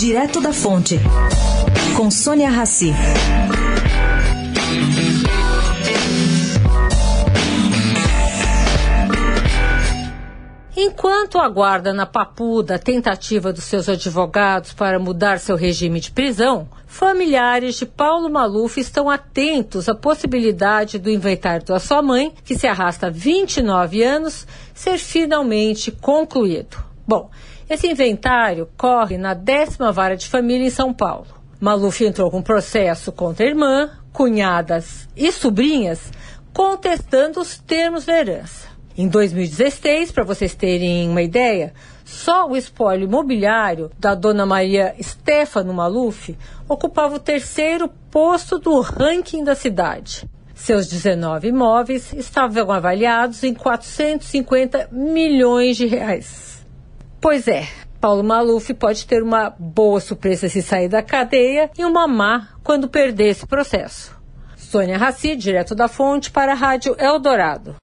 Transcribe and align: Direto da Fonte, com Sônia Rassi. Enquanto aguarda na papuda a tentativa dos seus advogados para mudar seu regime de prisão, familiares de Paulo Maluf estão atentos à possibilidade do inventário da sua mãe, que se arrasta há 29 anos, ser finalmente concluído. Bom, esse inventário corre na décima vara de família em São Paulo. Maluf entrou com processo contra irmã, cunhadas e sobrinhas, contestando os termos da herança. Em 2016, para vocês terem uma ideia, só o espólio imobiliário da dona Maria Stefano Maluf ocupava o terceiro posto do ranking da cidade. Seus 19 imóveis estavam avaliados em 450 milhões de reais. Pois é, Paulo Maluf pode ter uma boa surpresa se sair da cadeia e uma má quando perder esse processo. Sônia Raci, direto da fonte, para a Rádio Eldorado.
Direto 0.00 0.40
da 0.40 0.50
Fonte, 0.50 0.98
com 1.94 2.10
Sônia 2.10 2.48
Rassi. 2.48 2.90
Enquanto 10.74 11.36
aguarda 11.36 11.92
na 11.92 12.06
papuda 12.06 12.76
a 12.76 12.78
tentativa 12.78 13.52
dos 13.52 13.64
seus 13.64 13.90
advogados 13.90 14.72
para 14.72 14.98
mudar 14.98 15.38
seu 15.38 15.54
regime 15.54 16.00
de 16.00 16.10
prisão, 16.10 16.66
familiares 16.86 17.74
de 17.74 17.84
Paulo 17.84 18.30
Maluf 18.30 18.80
estão 18.80 19.10
atentos 19.10 19.86
à 19.86 19.94
possibilidade 19.94 20.98
do 20.98 21.10
inventário 21.10 21.66
da 21.66 21.78
sua 21.78 22.00
mãe, 22.00 22.32
que 22.42 22.56
se 22.56 22.66
arrasta 22.66 23.08
há 23.08 23.10
29 23.10 24.02
anos, 24.02 24.46
ser 24.72 24.96
finalmente 24.96 25.92
concluído. 25.92 26.89
Bom, 27.10 27.28
esse 27.68 27.88
inventário 27.88 28.68
corre 28.78 29.18
na 29.18 29.34
décima 29.34 29.90
vara 29.90 30.16
de 30.16 30.28
família 30.28 30.68
em 30.68 30.70
São 30.70 30.94
Paulo. 30.94 31.26
Maluf 31.58 32.04
entrou 32.04 32.30
com 32.30 32.40
processo 32.40 33.10
contra 33.10 33.46
irmã, 33.46 33.90
cunhadas 34.12 35.08
e 35.16 35.32
sobrinhas, 35.32 36.12
contestando 36.54 37.40
os 37.40 37.58
termos 37.58 38.04
da 38.04 38.16
herança. 38.16 38.68
Em 38.96 39.08
2016, 39.08 40.12
para 40.12 40.22
vocês 40.22 40.54
terem 40.54 41.08
uma 41.08 41.20
ideia, 41.20 41.74
só 42.04 42.48
o 42.48 42.56
espólio 42.56 43.08
imobiliário 43.08 43.90
da 43.98 44.14
dona 44.14 44.46
Maria 44.46 44.94
Stefano 45.02 45.74
Maluf 45.74 46.38
ocupava 46.68 47.16
o 47.16 47.18
terceiro 47.18 47.88
posto 48.08 48.56
do 48.56 48.80
ranking 48.80 49.42
da 49.42 49.56
cidade. 49.56 50.30
Seus 50.54 50.86
19 50.86 51.48
imóveis 51.48 52.12
estavam 52.12 52.70
avaliados 52.70 53.42
em 53.42 53.52
450 53.52 54.90
milhões 54.92 55.76
de 55.76 55.86
reais. 55.86 56.49
Pois 57.20 57.46
é, 57.46 57.68
Paulo 58.00 58.24
Maluf 58.24 58.72
pode 58.72 59.06
ter 59.06 59.22
uma 59.22 59.50
boa 59.50 60.00
surpresa 60.00 60.48
se 60.48 60.62
sair 60.62 60.88
da 60.88 61.02
cadeia 61.02 61.70
e 61.78 61.84
uma 61.84 62.08
má 62.08 62.48
quando 62.64 62.88
perder 62.88 63.28
esse 63.28 63.46
processo. 63.46 64.18
Sônia 64.56 64.96
Raci, 64.96 65.36
direto 65.36 65.74
da 65.74 65.86
fonte, 65.86 66.30
para 66.30 66.52
a 66.52 66.54
Rádio 66.54 66.96
Eldorado. 66.98 67.76